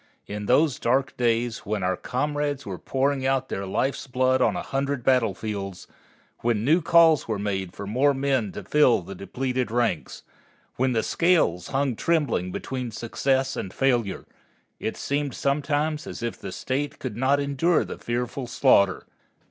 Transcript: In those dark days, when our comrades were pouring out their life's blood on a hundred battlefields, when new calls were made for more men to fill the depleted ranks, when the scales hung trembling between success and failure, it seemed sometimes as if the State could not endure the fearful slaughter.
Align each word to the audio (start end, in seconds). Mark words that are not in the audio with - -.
In 0.25 0.47
those 0.47 0.79
dark 0.79 1.15
days, 1.15 1.59
when 1.59 1.83
our 1.83 1.95
comrades 1.95 2.65
were 2.65 2.79
pouring 2.79 3.23
out 3.23 3.49
their 3.49 3.67
life's 3.67 4.07
blood 4.07 4.41
on 4.41 4.55
a 4.55 4.63
hundred 4.63 5.03
battlefields, 5.03 5.85
when 6.39 6.65
new 6.65 6.81
calls 6.81 7.27
were 7.27 7.37
made 7.37 7.73
for 7.75 7.85
more 7.85 8.15
men 8.15 8.51
to 8.53 8.63
fill 8.63 9.03
the 9.03 9.13
depleted 9.13 9.69
ranks, 9.69 10.23
when 10.75 10.93
the 10.93 11.03
scales 11.03 11.67
hung 11.67 11.95
trembling 11.95 12.51
between 12.51 12.89
success 12.89 13.55
and 13.55 13.75
failure, 13.75 14.25
it 14.79 14.97
seemed 14.97 15.35
sometimes 15.35 16.07
as 16.07 16.23
if 16.23 16.35
the 16.35 16.51
State 16.51 16.97
could 16.97 17.15
not 17.15 17.39
endure 17.39 17.85
the 17.85 17.99
fearful 17.99 18.47
slaughter. 18.47 19.05